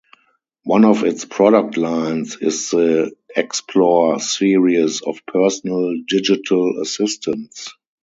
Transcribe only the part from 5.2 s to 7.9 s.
personal digital assistants.